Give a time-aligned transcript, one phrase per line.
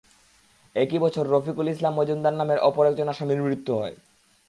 [0.75, 3.95] একই বছর রফিকুল ইসলাম মজুমদার নামের অপর একজন আসামির মৃত্যু হয়।